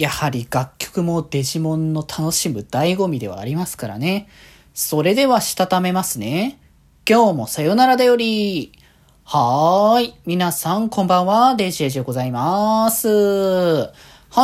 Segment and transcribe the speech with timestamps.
[0.00, 4.30] やはり楽曲もデジモンの楽しむ醍醐味ではありますからね。
[4.72, 6.58] それではしたためますね。
[7.06, 8.72] 今日もさよならだより。
[9.24, 10.14] はーい。
[10.24, 11.54] 皆さんこんばんは。
[11.54, 13.08] デジェジでございます。
[13.08, 13.92] は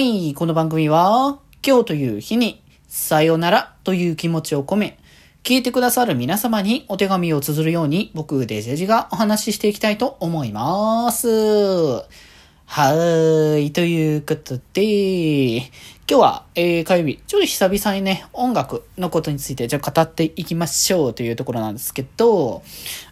[0.00, 0.32] い。
[0.32, 4.98] この番組は、今日という日に、さよならという気持ちを込め、
[5.44, 12.31] 聞いてくださる皆様にお手紙を綴るように、僕、デジェジがお話ししていきたいと思います。
[12.74, 13.70] はーい。
[13.70, 15.66] ということで、今
[16.06, 22.62] 日は、えー、火曜日、ちょっと久々にね、音楽のことについて、じゃあ語っていきましょうというところなんですけど、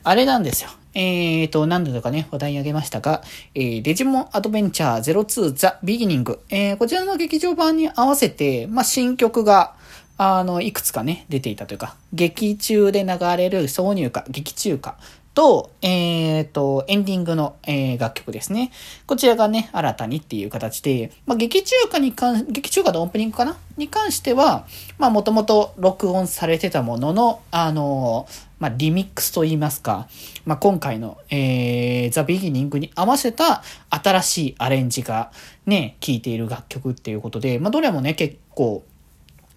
[0.03, 0.71] あれなんですよ。
[0.95, 3.23] えーと、何度かね、話題にあげましたが、
[3.55, 6.41] えー、デジモンアドベンチャー02ザ・ビギニング。
[6.49, 9.75] えー、こちらの劇場版に合わせて、まあ、新曲が、
[10.17, 14.97] あの、いくつかね、出ていたというか、劇中で流れる挿入歌、劇中歌
[15.35, 18.73] と、えっ、ー、と、エンディングの、えー、楽曲ですね。
[19.07, 23.57] こちらがね、新たにっていう形で、まあ、劇中歌に関、劇中歌のオープニングかな？
[23.77, 24.67] に関しては、
[24.99, 28.27] まあ、もともと録音されてたものの、あの
[28.59, 30.07] まあ、リミックスと言いますか、
[30.45, 35.33] まあ、今回の、えー、ザ・ビギニングに合わせた新しいアレンジが
[35.65, 38.85] ね、聴いている楽曲っていうことで、まあ、どれもね、結構、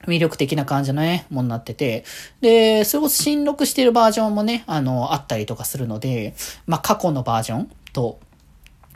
[0.08, 2.04] 魅力的な感じのね、ものになってて、
[2.42, 6.36] で、それを新録してるバージョンもね、あの、あったりとかするので、
[6.68, 8.20] まあ、過去のバージョンと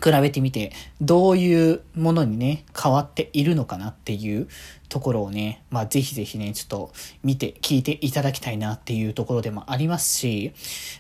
[0.04, 4.48] 比べてみて、どういうものにね、変わっているのかなっていう
[4.90, 6.92] ところをね、まあ、ぜひぜひね、ちょっと
[7.24, 10.54] 見て、聞いていただきたいなっていうところでもありますし、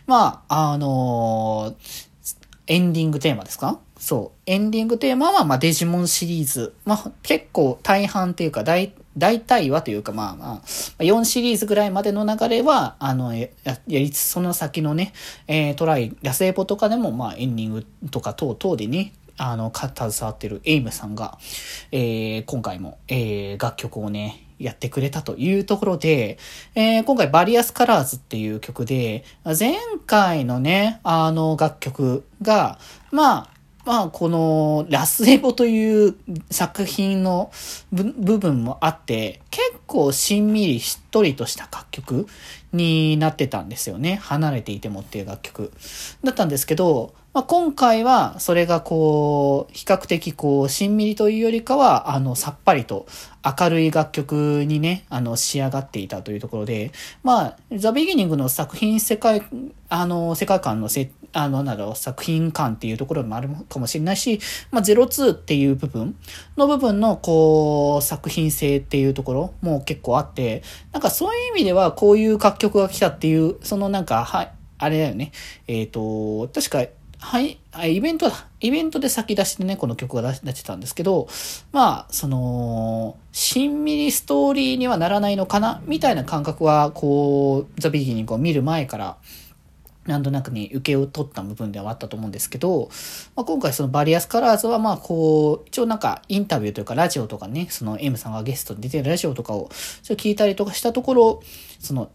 [0.08, 3.80] まあ、あのー、エンディングテーマですか？
[3.97, 4.39] そう。
[4.45, 6.73] エンディングテーマは、まあ、デジモンシリーズ。
[6.83, 10.61] まあ、結構大半っていうか、大、大体はというか、まあまあ、
[10.99, 15.13] 4シリーズぐらいまでの流れは、あの、ややりつつ、その先のね、
[15.47, 21.38] えー、 tri、ラスエボとかでも、まあ、エンディングとか等々でね、あの、携わってる AiM さんが、
[21.91, 26.38] えー、今回も、えー、楽曲をね、やってくれたというところで、
[26.73, 29.23] えー、今回 Various Colors っていう曲で、
[29.57, 32.79] 前回のね、あの楽曲が、
[33.11, 33.50] まあ、
[33.88, 36.16] まあ、この、ラスエボという
[36.52, 37.52] 作品の
[37.94, 42.28] 部分もあって、結構しんみりしっとりとした楽曲
[42.74, 44.18] になってたんですよね。
[44.22, 45.72] 離れていてもっていう楽曲。
[46.22, 53.06] だったんですけど、まあ、今回はそれがこう、比較的こう、しんみりというよりかは、あの、さっぱりと
[53.46, 56.92] 明るい楽曲にね、あの、仕上がっていたというところで、
[57.24, 59.44] まあ、ザ・ビギニングの作品世界、
[59.88, 64.40] あの、世界観のせ、あの、など、作品感っていうところもあるかもしれないし、
[64.72, 66.16] まあ、02っていう部分
[66.58, 75.31] の部分の、こう、作品性っていうところも結構あって、なんかそういう意味では、こういう楽曲が来たっていう、そのなんか、はい、あれだよね。
[75.68, 78.48] えっ、ー、と、確か、はい、イベントだ。
[78.59, 81.28] イベントで先出しでね、この曲が出してたんですけど、
[81.72, 89.18] まあ、その、しんみりストーリーにはならないのかなみたいな感覚は、こう、ザ・ビギニングを見る前から、
[90.07, 92.90] なんとなくね、受けを取った部分ではあったと思うんですけど、
[93.35, 99.69] まあ、今回その Various Colors はまあこう、一応なんかインタビューというかラジオとかね、その M さんがゲストに出てるラジオとかを
[100.03, 101.44] ちょ聞いたりとかしたところ、
[101.79, 102.09] その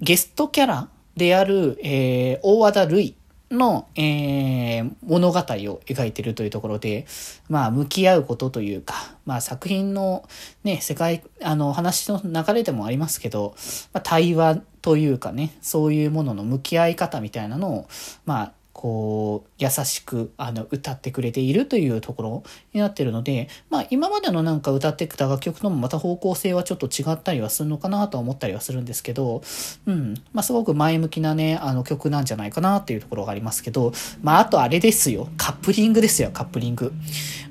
[0.00, 3.16] ゲストキャラである、えー、大和田ルイ
[3.50, 5.42] の、えー、物語を
[5.86, 7.06] 描いてるというところで、
[7.48, 10.28] まあ、向き合うことというか、まあ、作品の
[10.64, 13.54] ね、世界、あの、話の流れでもありますけど、
[13.92, 17.88] まあ、対話というかね、そういうものの向き合い方みたいなのを、
[18.24, 22.42] まあ、こう、優しく、あの、歌ってくれているというところ
[22.74, 29.42] になってるので、まあ、今までのなんか歌ってきた楽曲ともまた方向性はちょっと違ったりはするのかなと思ったりはするんですけど、
[29.86, 30.14] うん。
[30.34, 35.28] まあ、すごく前向きなね、あの曲なんじゃないかなっていうところがありますけど、まあ、あとあれですよ。
[35.38, 36.92] カップリングですよ、カップリング。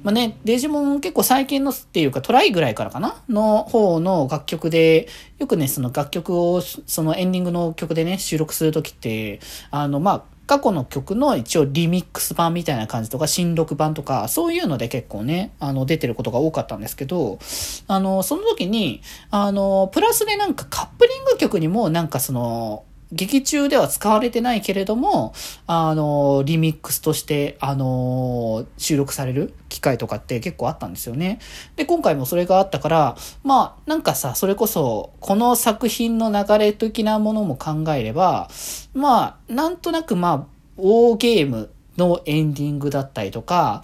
[0.04, 3.16] まあね、デジモン結構最近のっていうかトライぐらいからかな？
[3.28, 5.08] の方の楽曲で、
[5.40, 9.40] よくね、その楽曲を、そのエンディングの曲でね、収録するときって、
[9.72, 17.40] あの、まあ、過去の曲の一応リミックス版みたいな感じとか、新録版とか、そういうので結構ね、あの、出てることが多かったんですけど、
[17.88, 25.34] あの、その時に、あの、プラスでなんかカップリング曲にもなんかその、劇中では使われてないけれども、
[25.68, 31.40] あの、リミックスとして、あの、収録される機会とかって結構あったんですよね。
[31.76, 38.50] で、今回もそれがあったから、まあ、なんかさ、それこそ、この作品の流れ的なものも考えれば、
[38.94, 40.36] まあ、なんとなくまあ、
[40.78, 43.84] ウォーゲームのエンディングだったりとか、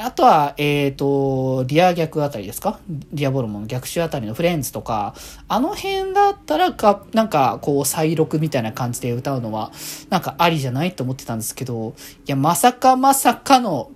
[0.00, 2.78] あとは、えっ、ー、と、リア逆あたりですか？
[3.12, 5.14] リアボルモンの逆襲あたりのフレンズとか、
[5.48, 9.72] あの辺だったらか、なんか、こう、再録みたいな感じで歌うのは、
[10.08, 11.94] なんかありじゃないと思ってたんですけど、
[12.26, 13.90] いや、まさかまさかの、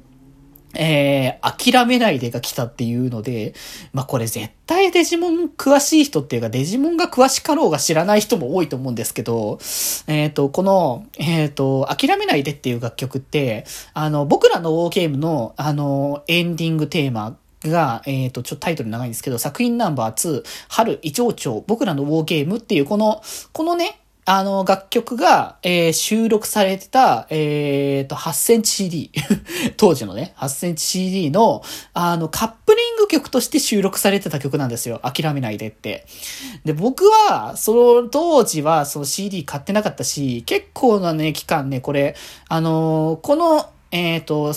[0.75, 3.55] えー、諦めないでが来たっていうので、
[3.93, 9.59] まあ、これ絶対デジモン詳しい人っていうか、デジモンが詳しかろうが知らない人も多いと思うんですけど、
[10.07, 13.65] えっ、ー、と、この、えっ、ー、と、諦めないでっていう楽曲って、
[13.95, 23.23] あの、僕らのウォーゲームの、あの、エンディングテーマが、えっ、ー、と、ちょっとタイトル長いんですけど、作品ナンバー2、春、異常町、僕らのウォーゲームっていう、この、
[23.53, 29.11] このね、あの、楽曲が、えー、収録されてた、えー、と、8センチ CD
[29.77, 35.01] 当時のね、8センチ CD の、あの、カップリング曲として収録されてた曲なんですよ。
[35.03, 36.07] 諦めないでって。
[36.65, 42.15] で、僕は、その当時は、その CD 買ってなかったし、結構なね、期間ね、これ、
[42.49, 44.55] あのー、この、えっ、ー、と、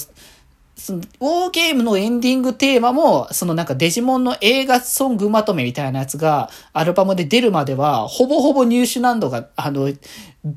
[0.76, 9.92] その、ウォーゲームのエンディングテーマも、そのなんかデジモンの映画ソングまとめみたいなやつが、アルバムで出るまでは、ほぼほぼ入手難度が、あの、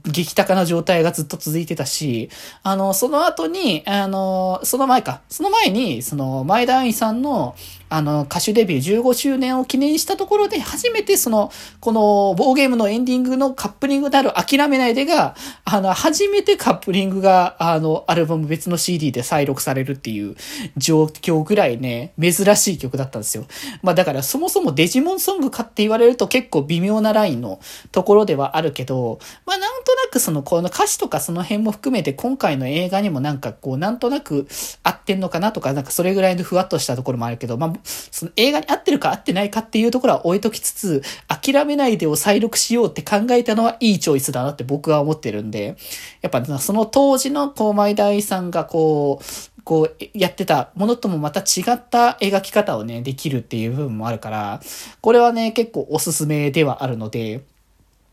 [0.04, 2.30] 激高な状態がずっと続いてたし、
[2.62, 7.54] あの、その後に、あの、その前か、その前に、その、前田愛さんの、
[7.88, 11.50] あの、歌手デビュー15周年を記念したところで、初めてその、
[11.80, 20.36] この、ボーゲームのエンディングのカップリングである諦めないでが、あの、初めてカップリングが、あの、アルバム別の CD で再録されるっていう
[20.76, 23.46] 状況ぐらいね、珍しい曲だったんですよ。
[23.82, 27.60] まあだからそもそもデジモンソングかって言われると結構微妙なラインの
[27.92, 34.48] ところではあるけど、まあなんとなくその、この歌詞とかその辺も含めて今回の映画にもなんかこう、なんとなく
[34.82, 45.76] 合ってんのかなとか、なんかそれぐらいのふわっとしたところもあるけど、まあ、その映画に合ってるか合ってないかっていうところは置いときつつ、諦めないでを再録しようって考えたのはいいチョイスだなって僕は思ってるんで、
[46.22, 54.60] やっぱその当時のこう、前田さんがこう、こう、やってたものともまた違った描き方をね、できるっていう部分もあるから、
[55.02, 57.42] これはね、結構おすすめではあるので、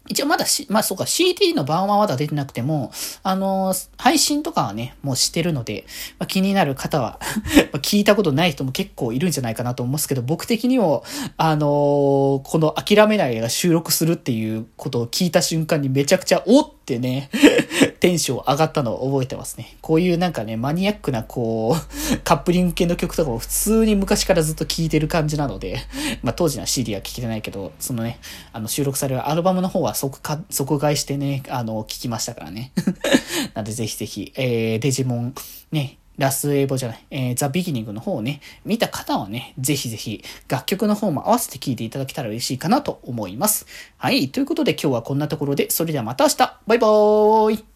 [0.08, 2.92] 一応まだし、まあそうか、CD の版はまだ出てなくても、
[3.24, 5.86] あのー、配信とかはね、もうしてるので、
[6.20, 7.20] まあ、気になる方は
[7.82, 11.04] 聞いたことない人も結構いるんじゃないかなと思うんですけど、僕的にも、
[11.38, 17.30] あのー、この諦めないが収録するっていうことを聞いた瞬間にめちゃくちゃ、おってね。
[18.00, 19.78] テンション上がったのを覚えてますね。
[19.82, 25.80] こういうなんかね、マニアックなこう、 カップリング系の曲とかも普通に昔からずっと聴いてる感じなので、
[26.22, 28.20] まあ当時の CD は聴けてないけど、そのね、
[28.54, 32.72] あの収録されるアルバムの方は即か、即買いしてね、あの、聞きましたからね。
[33.54, 35.36] なのでぜひぜひ、えー、デジモン、
[35.72, 43.66] ね、ラスエボじゃない、えー、ザ・ビギニングの方をね、見た方はね、ぜひぜひ楽曲の方も合わせて聴いていただけたら嬉しいかなと思います。
[43.98, 46.38] はい、ということで今日はこんなところで、それではまた明日
[46.68, 47.75] バイバーイ